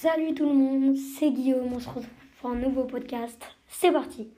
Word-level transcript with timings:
Salut 0.00 0.32
tout 0.32 0.46
le 0.46 0.54
monde, 0.54 0.96
c'est 0.96 1.32
Guillaume, 1.32 1.72
on 1.72 1.80
se 1.80 1.88
retrouve 1.88 2.06
pour 2.40 2.50
un 2.50 2.54
nouveau 2.54 2.84
podcast. 2.84 3.44
C'est 3.66 3.90
parti 3.90 4.28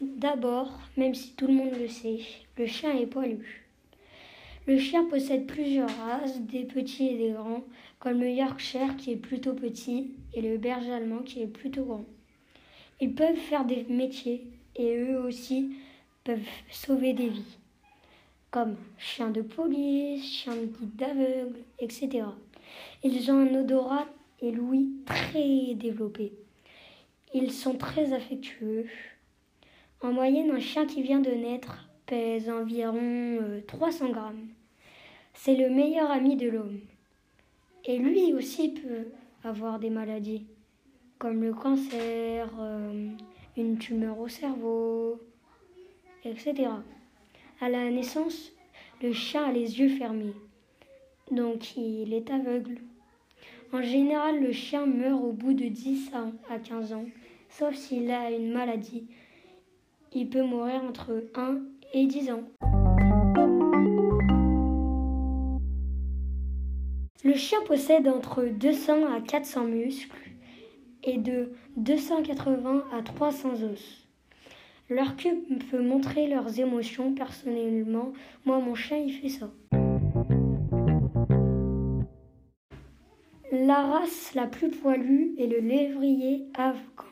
D'abord, 0.00 0.72
même 0.96 1.12
si 1.14 1.34
tout 1.34 1.48
le 1.48 1.52
monde 1.52 1.74
le 1.78 1.86
sait, 1.86 2.20
le 2.56 2.64
chien 2.64 2.96
est 2.96 3.04
poilu. 3.04 3.66
Le 4.66 4.78
chien 4.78 5.04
possède 5.04 5.46
plusieurs 5.46 5.94
races, 5.98 6.40
des 6.40 6.64
petits 6.64 7.08
et 7.08 7.18
des 7.18 7.32
grands, 7.32 7.64
comme 7.98 8.18
le 8.18 8.30
Yorkshire 8.30 8.96
qui 8.96 9.12
est 9.12 9.16
plutôt 9.16 9.52
petit 9.52 10.14
et 10.32 10.40
le 10.40 10.56
berger 10.56 10.94
allemand 10.94 11.18
qui 11.18 11.42
est 11.42 11.46
plutôt 11.46 11.84
grand. 11.84 12.06
Ils 13.02 13.14
peuvent 13.14 13.36
faire 13.36 13.66
des 13.66 13.84
métiers 13.90 14.46
et 14.76 14.96
eux 14.96 15.20
aussi 15.20 15.76
peuvent 16.24 16.40
sauver 16.70 17.12
des 17.12 17.28
vies 17.28 17.58
chien 18.96 19.30
de 19.30 19.42
police, 19.42 20.24
chien 20.24 20.54
de 20.54 20.66
guide 20.66 20.96
d'aveugle, 20.96 21.58
etc. 21.78 22.24
Ils 23.02 23.30
ont 23.30 23.38
un 23.38 23.60
odorat 23.60 24.06
et 24.40 24.50
l'ouïe 24.50 24.88
très 25.06 25.74
développé. 25.74 26.32
Ils 27.34 27.52
sont 27.52 27.74
très 27.74 28.12
affectueux. 28.12 28.86
En 30.00 30.12
moyenne, 30.12 30.50
un 30.50 30.60
chien 30.60 30.86
qui 30.86 31.02
vient 31.02 31.20
de 31.20 31.30
naître 31.30 31.88
pèse 32.06 32.48
environ 32.48 33.38
300 33.66 34.06
euh, 34.06 34.12
grammes. 34.12 34.46
C'est 35.34 35.56
le 35.56 35.68
meilleur 35.68 36.10
ami 36.10 36.36
de 36.36 36.48
l'homme. 36.48 36.80
Et 37.84 37.98
lui 37.98 38.32
aussi 38.34 38.70
peut 38.70 39.08
avoir 39.44 39.78
des 39.78 39.90
maladies, 39.90 40.46
comme 41.18 41.42
le 41.42 41.52
cancer, 41.52 42.50
euh, 42.58 43.08
une 43.56 43.78
tumeur 43.78 44.18
au 44.18 44.28
cerveau, 44.28 45.20
etc. 46.24 46.70
À 47.60 47.68
la 47.68 47.90
naissance, 47.90 48.52
le 49.02 49.12
chien 49.12 49.42
a 49.42 49.50
les 49.50 49.80
yeux 49.80 49.88
fermés, 49.88 50.32
donc 51.32 51.76
il 51.76 52.14
est 52.14 52.30
aveugle. 52.30 52.78
En 53.72 53.82
général, 53.82 54.40
le 54.40 54.52
chien 54.52 54.86
meurt 54.86 55.20
au 55.20 55.32
bout 55.32 55.54
de 55.54 55.66
10 55.66 56.12
à 56.48 56.58
15 56.60 56.92
ans, 56.92 57.06
sauf 57.48 57.74
s'il 57.74 58.12
a 58.12 58.30
une 58.30 58.52
maladie. 58.52 59.08
Il 60.14 60.28
peut 60.30 60.44
mourir 60.44 60.84
entre 60.84 61.24
1 61.34 61.58
et 61.94 62.06
10 62.06 62.30
ans. 62.30 62.44
Le 67.24 67.34
chien 67.34 67.58
possède 67.66 68.06
entre 68.06 68.44
200 68.44 69.12
à 69.12 69.20
400 69.20 69.64
muscles 69.64 70.30
et 71.02 71.18
de 71.18 71.50
280 71.76 72.84
à 72.92 73.02
300 73.02 73.64
os. 73.64 74.07
Leur 74.90 75.16
queue 75.16 75.44
peut 75.70 75.82
montrer 75.82 76.28
leurs 76.28 76.58
émotions 76.58 77.12
personnellement. 77.12 78.14
Moi, 78.46 78.58
mon 78.58 78.74
chien, 78.74 78.96
il 78.96 79.12
fait 79.12 79.28
ça. 79.28 79.50
La 83.52 83.82
race 83.82 84.34
la 84.34 84.46
plus 84.46 84.70
poilue 84.70 85.34
est 85.36 85.46
le 85.46 85.58
lévrier 85.58 86.46
afghan. 86.54 87.04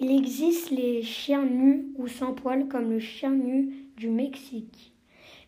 Il 0.00 0.10
existe 0.10 0.70
les 0.70 1.02
chiens 1.02 1.44
nus 1.44 1.86
ou 1.96 2.08
sans 2.08 2.34
poils 2.34 2.66
comme 2.66 2.90
le 2.90 2.98
chien 2.98 3.30
nu 3.30 3.72
du 3.96 4.08
Mexique. 4.08 4.92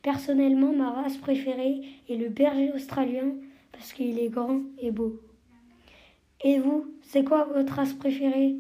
Personnellement, 0.02 0.72
ma 0.72 0.90
race 0.90 1.16
préférée 1.16 1.83
est 2.08 2.16
le 2.16 2.28
berger 2.28 2.70
australien 2.72 3.34
parce 3.72 3.92
qu'il 3.92 4.20
est 4.20 4.28
grand 4.28 4.61
et 4.78 4.92
beau. 4.92 5.20
Et 6.44 6.61
vous, 6.61 6.86
c'est 7.02 7.24
quoi 7.24 7.44
votre 7.52 7.72
race 7.72 7.94
préférée? 7.94 8.55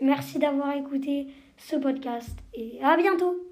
Merci 0.00 0.38
d'avoir 0.38 0.72
écouté 0.72 1.28
ce 1.56 1.76
podcast 1.76 2.38
et 2.54 2.82
à 2.82 2.96
bientôt 2.96 3.51